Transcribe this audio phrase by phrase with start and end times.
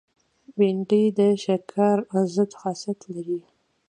[0.55, 1.95] بېنډۍ د شکر
[2.33, 3.41] ضد خاصیت لري